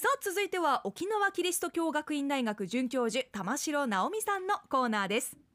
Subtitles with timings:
[0.00, 5.49] さあ続いては沖縄キリスト教学院大学准教授玉城直美さんのコーナーです。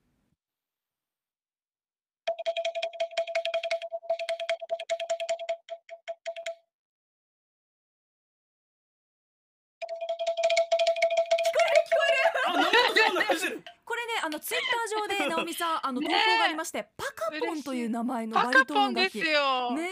[15.55, 19.71] さんあの投稿がありまして、パカポンという名前のバパカリトポンですン楽器よ。
[19.71, 19.87] ねえ。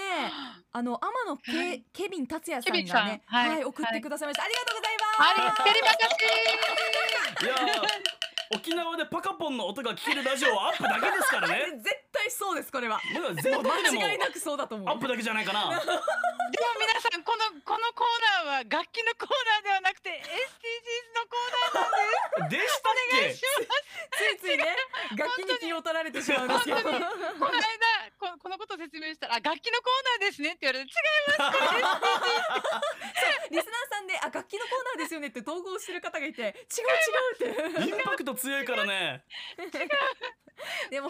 [0.72, 1.84] あの天野ケ,、はい。
[1.94, 3.50] ケビン達也さんがねはい。
[3.50, 5.62] はい、送ってくださいました、ありがとうございあります
[8.54, 11.72] 沖縄でパカポンの音が聞けるラジオはアップだけですからね。
[11.82, 13.02] 絶対そうですこれは。
[13.12, 13.64] 全国でも
[14.02, 14.90] 間違いなくそうだと思う。
[14.90, 15.70] アップだけじゃないかな。
[15.70, 15.90] でも皆
[17.02, 21.40] さんこのこのコーナーは楽器のコーナーではなくて SDGs のコー
[21.74, 21.90] ナー
[22.42, 22.62] なんです。
[22.62, 23.70] でしたっお願いけします。
[24.12, 24.78] ついついね
[25.18, 27.00] 楽器に気を取られてしまうんですよ本当に。
[27.00, 27.62] この間
[28.20, 30.96] ここのことを説明したらあ楽器のコーナーですねって言われて違い
[31.38, 36.50] ますこれリスナーさんであ楽器のコーナーですよねって統合してる方がいて違う
[37.52, 37.90] 違うって。
[37.90, 39.24] インパクト強いからね
[40.90, 41.10] でも。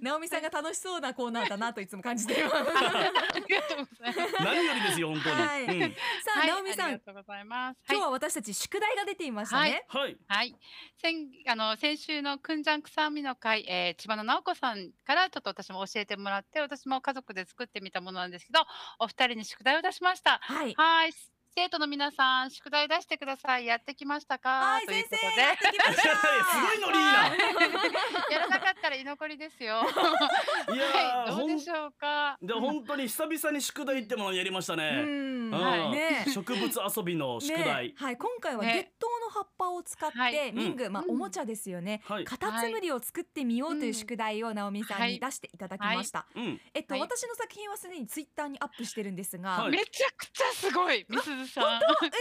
[0.00, 2.56] 直美さんが楽しそうなコーナーだなといつも感じています。
[2.58, 4.44] ありがとうございます。
[4.44, 5.64] 何よりですよ本当に、はい。
[5.64, 5.92] うん。
[5.92, 5.98] さ
[6.36, 6.86] あ、はい直美さん。
[6.86, 7.78] ありがとうございます。
[7.88, 10.16] 今日はいは私たち宿題が出ていましたね、はい。
[10.26, 10.56] はい、
[11.00, 18.60] 先あの先週のくんじゃんくさみの会、えー、千葉の直子さんからちょっと私も教えてもらって私も家族で作ってみたものなんですけど
[18.98, 20.38] お二人に宿題を出しました。
[20.42, 20.74] はい。
[20.74, 21.12] はい
[21.56, 23.66] 生徒の皆さん宿題出してください。
[23.66, 24.48] やってきましたか？
[24.48, 25.36] はいという先ことで。
[25.36, 26.98] 生やってきまし すごいノリ
[28.34, 29.82] やらなかったら居残りですよ。
[30.74, 32.36] いやどうでしょうか？
[32.42, 35.04] で本当に久々に宿題ってものをやりましたうね、ん。
[35.04, 35.50] うん。
[35.92, 36.24] ね。
[36.34, 37.94] 植物遊びの宿題、ね。
[37.98, 38.90] はい今回はね。
[38.98, 41.10] 月桃の葉っぱを使って、はい民具、まあうん。
[41.10, 42.24] おもちゃですよね、はい。
[42.24, 46.60] カタツムリを作ってみようという宿題を直美さんに出していただきました、うん。
[46.72, 47.00] えっと、はい。
[47.00, 49.70] 私の作品はすでにツイッターにアップしてるんですが、はい。
[49.72, 51.44] めちゃくちゃすごい、みすずさん。
[51.44, 52.16] めちゃ嬉しいで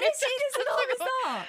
[0.50, 0.59] す。
[0.66, 1.45] 直美さんめ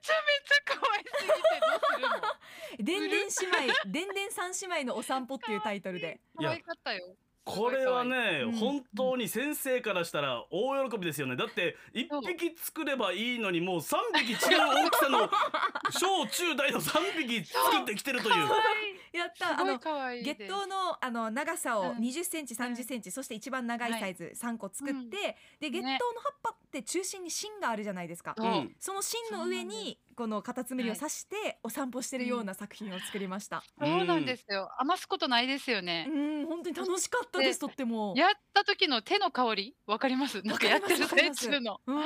[0.00, 2.84] ちゃ可愛すぎてどうするの？
[2.84, 6.20] でんでん姉妹、でんでん三姉妹のお散歩っていうタイトルで。
[6.36, 7.16] 可愛かったよ。
[7.48, 8.52] これはね、うん。
[8.52, 11.36] 本当に先生からしたら大喜びですよね。
[11.36, 15.30] だって一匹作ればいいのにもう三匹違う大きさの
[15.90, 18.48] 小中大の三匹作ってきてるという。
[19.12, 19.78] やった、あの。
[19.78, 21.96] 月桃のあの長さをうん。
[21.98, 25.10] 20センチ、30センチ、そして一番長いサイズ3個作って、うん。
[25.10, 28.34] で月桃の葉っぱって中心に芯があるじゃないですか。
[28.36, 28.76] そううん。
[28.78, 33.62] その芯の上にこのカタツムリを刺してお散歩してるような作品を作りました。
[33.78, 34.68] そうなんですよ。
[34.78, 36.06] 余すことないですようね。
[36.06, 37.60] ん、本当に楽しかったです。
[37.60, 38.14] とっても。
[38.16, 40.42] やった時の手の香り、わかります？
[40.42, 41.80] なんかやってる最中の。
[41.86, 42.02] うん、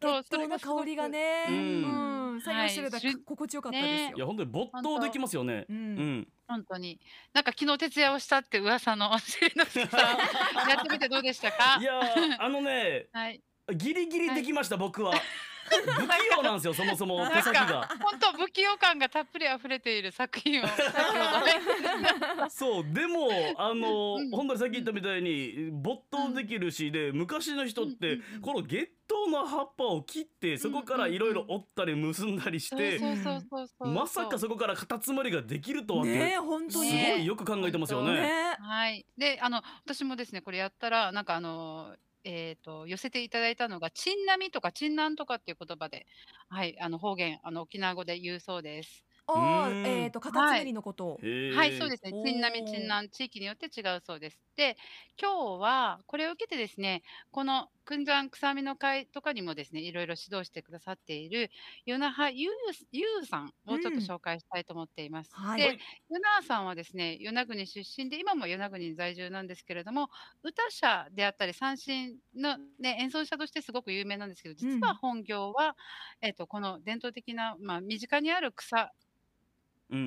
[0.00, 4.18] そう月桃の香りがね、ううんん、作業してるだけはい心地よかったですいよ。
[4.18, 6.98] や本当に没頭できますよねううんん本当に。
[7.32, 10.00] なんか昨日徹夜をしたって噂のしりのすけさん。
[10.68, 11.78] やってみてどうでしたか？
[11.80, 11.84] い。
[11.84, 13.40] やーあのね はい。
[13.76, 15.12] ギリギリできました、僕は
[15.70, 20.66] 不器用なんですよそもそも手先が本当不器用感がたっぷり溢れている作品を。
[22.50, 33.88] そうでもあの、うん本当にさっき言ったみたいに没頭できるし、で昔の人って、うんうんうんこの月桃の葉っぱを切ってそこからいろいろ折ったり結んだりして、そうそうそうそうそう。
[33.88, 37.10] まさかそこからカタツムリができるとはねえ、本当すに。
[37.10, 38.14] ごいよく考えてますよね。
[38.14, 39.04] ねはい。
[39.18, 41.94] で、あの私もですね、これやったらなんかあの。
[42.24, 46.06] えー、と寄せていただいたのが「ちんなみ」とか「ちんなん」とかっていう言葉で、
[46.48, 49.04] はい、あの方言あの沖縄語で言うそうです。
[49.26, 51.18] ああ、うんえっ、と、カタツムリのことを。
[51.22, 52.12] へーはい、そうですね。
[52.12, 54.40] おーちんなみ、ちんなん、地域によって違うそうです。
[54.56, 54.76] で、
[55.20, 61.50] 今日はこれを受けてですね、このくんじゃんくさみの会とかにもですね、いろいろ指導してくださっている、
[61.86, 62.52] 与那覇ゆう
[62.92, 65.30] ゆうさんをちょっと紹介したいと思っています。
[65.34, 65.60] はい。
[65.60, 65.78] で、
[66.08, 70.08] 与那さんはですね、与那国出身で、今も与那国に在住なんですけれども、
[70.42, 75.76] 歌者であったり、三振の、ね、演奏者としてすごく有名なんですけど、実は本業は、
[76.20, 78.92] えっとこの伝統的な、まあ、身近にある草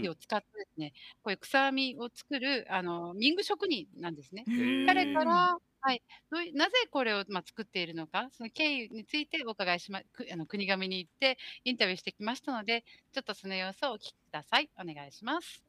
[0.09, 4.47] を使ってですね、こういう草編みを作るあの民具職人なんですね。
[4.47, 4.56] ー。
[4.85, 6.01] 彼から、はい、
[6.31, 12.84] どういなぜこれを、まあ、作っているのか、その経緯についてお伺いしま、くあの国神に行ってインタビューしてきましたので、
[13.14, 14.70] ちょっとその様子をお聞きください。
[14.79, 15.61] お願いします。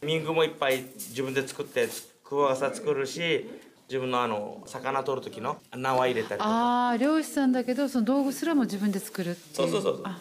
[0.00, 1.88] 民具もいっぱい自分で作って
[2.22, 3.48] クワガサ作るし
[3.88, 6.50] 自分のあの魚取る時の縄入れたりとか。
[6.50, 9.68] ああ漁師さんだけどその道具すらも自分で作るそう。
[9.68, 10.20] そうそうあ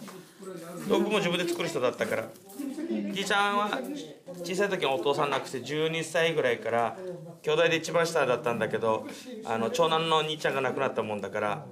[0.89, 2.23] 道具も自分で作る人だったから
[3.13, 3.69] じいちゃんは
[4.43, 6.97] 小さい時にお父さん亡くして12歳ぐらいから
[7.43, 9.05] 兄弟で一番下だったんだけど
[9.45, 11.65] あの長男の兄ちゃんが亡くなったもんだから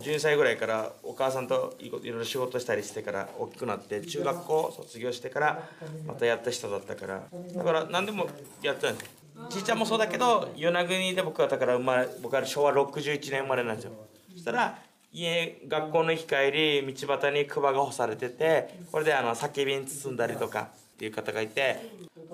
[0.00, 5.68] 12歳ぐらいからお母さんといろいろ仕事したりしてから大きくなって中学校卒業してから
[6.06, 7.22] またやった人だったから。
[7.54, 8.26] だから何でも
[8.62, 9.10] やってたんですよ。
[9.50, 13.92] じいちゃんもそうだけど与那国で僕はだから生まれ僕は昭和61年生まれなんですよ。
[14.32, 14.78] そしたら
[15.12, 20.68] 家学校の行き帰り道端にクバが干されててこれであの酒瓶包んだりとか
[21.00, 21.78] っていう方がいて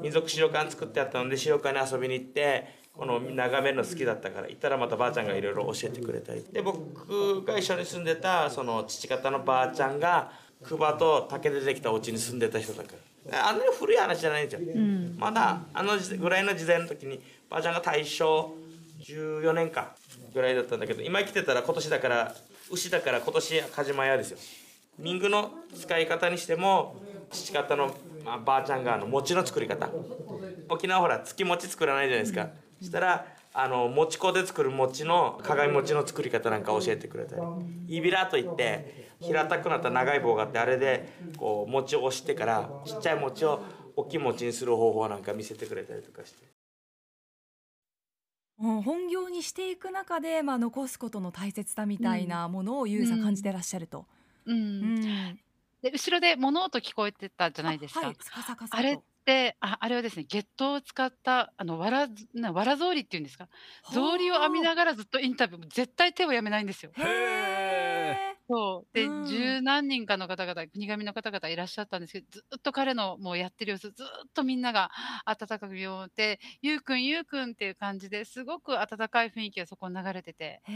[0.02, 10.32] 民族資料館作ってあったので資料館に遊びに行ってこの眺めるの好きだったから行ったらまたばあちゃんがいろいろ教えてくれたりで僕が一緒に住んでたその父方のばあちゃんが
[10.64, 12.94] クバと竹でできたお家に住んでた人だか
[13.30, 13.48] ら。
[13.48, 14.74] あんなに古い話じゃないんですよ、
[15.18, 17.20] まだあの時ぐらいの時代の時に
[17.50, 18.54] ばあちゃんが大正
[19.02, 19.94] 14年か
[20.32, 22.34] ぐらいだったんだけど今生きてたら今年だから
[22.70, 24.38] 牛だから今年カジマヤですよ。
[24.98, 26.96] 民具の使い方にしても
[27.30, 27.92] 父方の、ま
[28.26, 29.90] あ、ばあちゃんがあの餅の作り方。
[30.68, 37.42] 沖縄ほら月餅作らないじゃないですか、そしたらあの餅粉で作る餅の鏡餅の作り方なんか教えてくれたり。
[37.88, 41.08] イビラといって平たくなった長い棒があってあれで
[41.38, 43.62] こう餅を押してからちっちゃい餅を
[43.96, 46.44] 大きい餅にする方法なんか見せてくれたりとかして。
[48.58, 54.06] うん本業にしていく中で、まあ、残すことの大切さみたいなものをゆうさん感じてらっしゃると。
[54.46, 55.02] ううんん
[55.90, 58.00] で後ろで物音聞こえてたじゃないですか。
[58.00, 63.48] あはい、サカサとあれってああれはですね月桃を使ったあのわらずなわら草履っていうんですか
[63.84, 66.92] 草履を編みながらずっとインタビュー絶対手をやめないんですよ。
[66.94, 67.55] へえ。
[68.48, 68.88] そう。
[68.92, 69.58] で、うん。
[69.58, 74.90] 十何人かの方々国神の方々いらっしゃったんですけどずっと彼のもうやってる様子ずっとみんなが
[75.24, 80.62] 温かく見守って「ゆうくんゆうくん」っていう感じですごく温かい雰囲気がそこに流れてて。
[80.64, 80.72] へ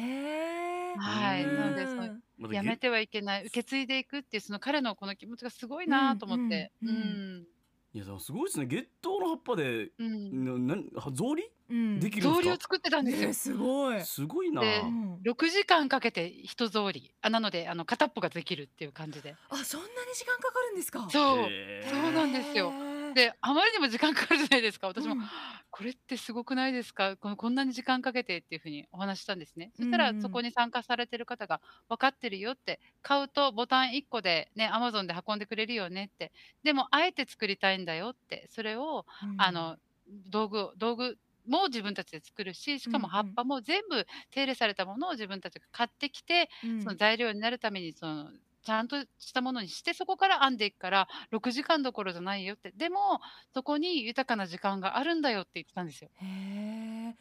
[0.95, 0.97] え。
[0.97, 6.73] はい、うんなのでそうまたやめてはいけない受け継いでいくっていうその彼のこの気持ちがすごいなと思って。
[6.83, 7.47] ううんん。
[7.93, 8.67] いやでもすごいですね。
[8.67, 10.41] 月桃の葉っぱでうん。
[10.59, 12.01] なな草履うん。
[12.01, 12.43] できるんですか？
[12.43, 13.29] 草履を作ってたんですよ。
[13.29, 13.35] えー。
[13.35, 14.01] すごい。
[14.05, 14.61] すごいな。
[14.61, 15.15] でうん。
[15.25, 19.37] 6時間かけて一草履あなのであの片っぽができるっていう感じで。
[19.49, 21.09] あ、そんなに時間かかるんですか？
[21.11, 21.49] そう。
[21.91, 22.73] そうなんですよ。
[23.15, 24.87] であまりにも時間かかるじゃないですか。
[24.87, 25.21] 私も、うん。
[25.73, 27.17] これってすごくないですか？
[27.17, 29.73] このこんなに時間かけてっていうふうにお話ししたんですね。
[29.77, 36.33] そしたらそこに参加されてる方が分かってるよって買うとボタン1個でねアマゾンで運んでくれるよねって。
[36.63, 38.47] でもあえて作りたいんだよって。
[38.51, 39.35] それをうん。
[39.41, 39.77] あの
[40.29, 43.11] 道具道具も自分たちで作るししかもうん。
[43.11, 46.81] うん葉っぱも全部手入れされたものを自分たちが買ってきてうん。
[46.83, 48.31] その材料になるためにその
[48.63, 52.73] ちゃんとしたものにしてそこから編んでいくから6時間どころじゃないよって。
[52.73, 53.21] でも
[53.55, 56.11] そこに豊かな時間があるんだよって言ってたんですよ。
[56.17, 57.15] へ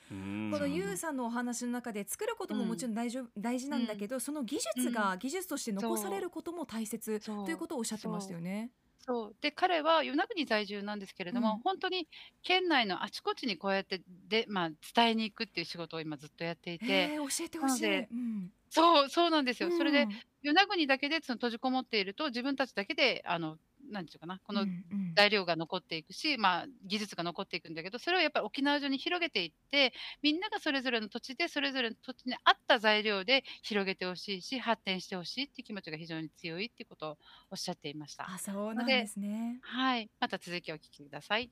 [0.49, 7.57] このゆうさんのお話の中で作ることももちろん大丈夫、大事なんだけど、その技術が技術として残されることも大切という。
[7.57, 8.71] ことをおっしゃってましたよね。
[9.01, 12.07] そうで彼は与那国在住なんですけれども、うん本当に
[12.43, 17.83] 県内のあちこちにこうやってで、まあ、伝えに行くっていう仕事を今ずっとやっていへてえ、教えてほしい。
[17.87, 19.71] なのでうんそうそうなんですよ。
[19.71, 23.57] それでうん与那国だけでその閉じこもっていると自分たちだけであの
[23.89, 25.13] なんていうかなこのうんうん。
[25.15, 29.91] 材料が残っていくし、まあ、技術が残っていくんだけどそれをやっぱり沖縄中に広げていって
[30.21, 37.17] みんながそれぞれの土地でそれぞれの土地に合った材料で広げてほしいし発展してほしいっていう気持ちが非常に強いっていうことを
[37.51, 38.29] おっしゃっていました。
[38.31, 39.59] あ、そうなんですね。
[39.61, 41.49] はい、また続きをお聞きください。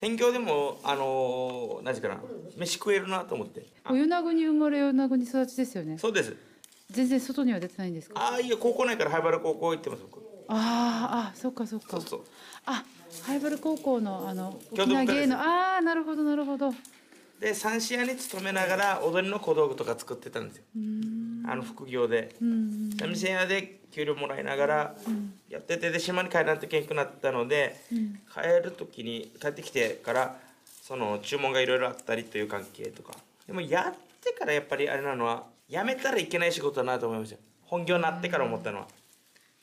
[0.00, 2.20] 天京でもあのー、何時かな
[2.56, 3.66] 飯食えるなと思って。
[3.84, 3.92] あ。
[3.92, 5.98] 与那国生まれ与那国育ちですよね。
[5.98, 6.36] そうです。
[6.90, 8.18] 全然外には出てないんですか？
[8.18, 11.88] ああいや高校内から灰原高校行ってます僕あーあそっかそっか。
[11.92, 12.20] そうそう。
[12.66, 12.84] あ
[13.22, 16.70] 灰原高校のあの沖縄芸能ああなるほどなるほど。
[16.70, 16.74] う
[17.40, 20.62] で三市屋に勤めながら踊りの小道具とか作ってたんですよ。
[21.46, 22.34] あの副業で。
[22.40, 24.94] うん三味線屋で給料もらいながら
[25.48, 28.20] やっててで島に帰らんといけなくなったのでうん。
[28.32, 30.36] 帰る時に帰ってきてから
[30.82, 33.12] その注文がいろいろあったりという関係とか。
[33.46, 37.36] でもやってからやっぱりあれなのはやめたらいけない仕事だなと思いました。
[37.62, 38.88] 本業になってから思ったのは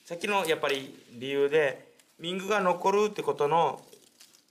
[0.05, 1.87] さっきのやっぱり理由で
[2.19, 3.81] 民具が残るってことの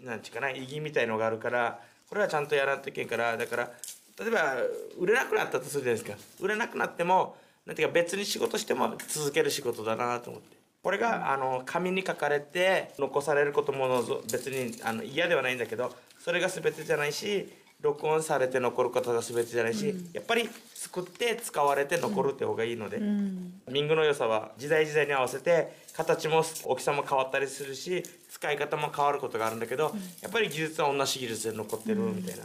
[0.01, 3.71] なんちゅうかな意義みたいのがあるからこれはちゃんとやらんといけんからだから
[4.19, 4.57] 例えば
[4.99, 6.17] 売れなくなったとするじゃないですか。
[6.41, 10.57] 売れなくなってもなんていうか別に仕事しても続ける仕事だなと思って。
[10.83, 17.49] これがあの紙に書かれて残されることも別にあの嫌ではないんだけどそれが全てじゃないし
[17.85, 23.61] 録音されて残ることが全てじゃないし、やっぱり作って使われて残るって方がいいので、うん。
[23.71, 32.45] 民具の良さは時代時代に合わせて形も大きさも変わったりするし使い方も変わることがあるんだけど、やっぱり技術は同じ技術で残ってるみたいな。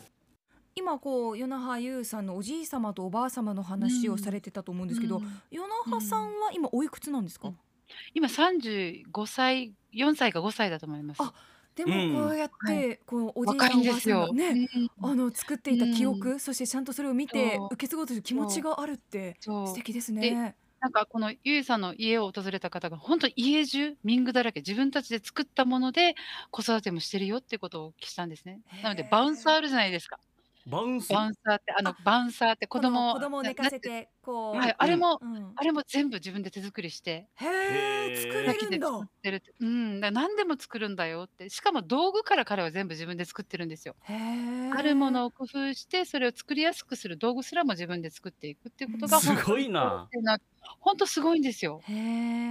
[0.75, 5.23] 今こう与那覇優さんのおじい様とおばあ様の話をされてたと思うんですけど、うん。
[5.51, 7.57] 与那覇さんは今おいくつなんですか、うん。
[8.13, 11.21] 今35歳4歳か5歳だと思います。
[11.21, 11.33] あ
[11.79, 14.27] でもこうやって、はこうおじいさんおばあさんですよ。
[14.27, 14.67] がね、
[15.01, 20.55] うんあの作っていた記憶、そしてちゃんとそれを見て受け継ごうという気持ちがあるってそう素敵ですね。
[20.81, 26.15] なんかこのゆいさんの家を訪れた方が本当家中民具だらけ自分たちで作ったもので
[26.51, 28.61] 子育てもしてるよっていうことをお聞きしたんですね。
[28.83, 30.19] なのでバウンスあるじゃないですか。
[30.69, 31.11] バウンス？
[31.11, 37.45] バウンサーってあのバウンサーって子供子供を寝かせてこう、はい、あれも、うん、あれも全部自分で手作りして、へ
[38.11, 39.53] え作れるんだってるって。
[39.59, 41.49] うん、だ何でも作るんだよって。
[41.49, 43.95] しかも道具から彼は全部自分で作ってるんですよ。
[44.07, 50.07] あるものを工夫して、それを作りやすくする道具すらも自分で作っていくっていうことが、すごいな
[50.79, 51.85] 本当すごいんですよ。
[51.87, 51.93] へ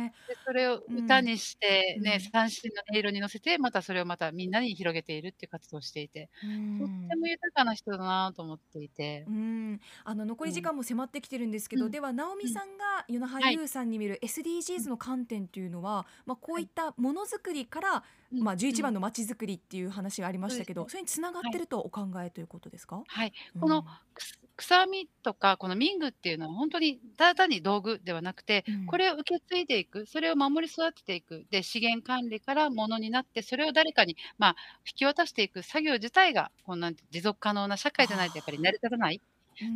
[0.06, 0.12] え。
[0.28, 2.04] で、それを歌にして、うん。
[2.04, 6.46] ね、三振の音色に乗せて、またそれをまたみんなに広げているっていう活動をしていて、う
[6.78, 9.26] とっんても豊かな人だなと思っていて。
[9.26, 11.90] うん、あの残り時間も迫ってきてるんですけど、うん。
[11.90, 18.40] では直美さんが与那覇優さんに見る SDGs の観点っていうのは、まあ、こういったものづくりから、うん。
[18.40, 18.94] まあ、11番うん。
[18.94, 23.32] のまちづくりっていう話がありましたけど、そうそれにつながってるとお考えということですか、はい。
[23.54, 23.84] うんこの
[24.14, 28.86] くす草みとか、この民具っていうのは本当にただ単に道具ではなくて、うん。
[28.86, 39.22] これを受け継いでいく、それを守り育てていく、で、資源管理からものになって、それを誰かに、まあ、引き渡していく作業自体が、こんて持続可能な社会じゃないとやっぱり成り立たない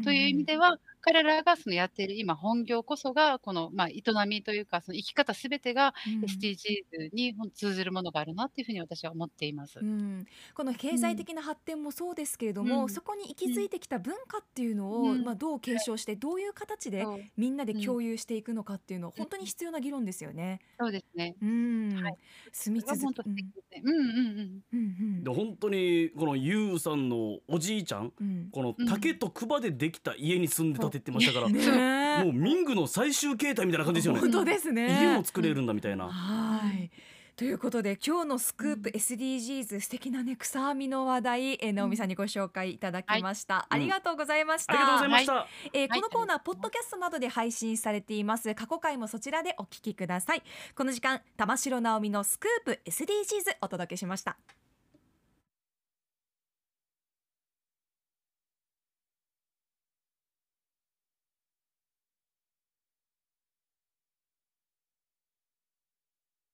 [0.05, 6.25] という意味では、彼らがそのやっている今本業こそが、この、まあ、営みというか、その生き方すべてがうん。
[6.25, 9.81] SDGs に通ずるものがあるなっていうふうに私は思っています。
[9.81, 10.25] うん、
[10.55, 12.89] この経済的な発展もそうですけれども、うん。
[12.89, 15.25] そこに息づいてきた文化っていうのを、うん。
[15.25, 17.05] まあ、どう継承してどういう形で
[17.37, 20.61] みんなで共有していくのかっていうのは本当に必要な議論ですよね。
[20.79, 21.35] そうですね。
[21.43, 22.15] うん、はい
[22.52, 23.82] 住み続け、素敵ですね。
[23.85, 24.62] うんうんうん。
[24.73, 24.80] うんう
[25.21, 35.02] んで本当にこのユウさんのおじいちゃんうんこの竹と桑でできた家に住んでたって言ってましたから、もう民具の最終形態みたいな感じですよね本当ですね。
[35.02, 36.90] 家も作れるんだみたいな、はい。
[37.35, 46.01] ということで今日のスクープ SDGs 素敵なね草編みの話題、えー、直美さんにご紹介いただきました、ありがとうございました、ありがとうございました、えーはい。
[46.01, 48.55] このコーナー、ポッドキャストなどで配信されています。
[48.55, 50.43] 過去回もそちらでお聞きください。
[50.75, 54.37] この時間玉城直美のスクープ SDGs お届けしました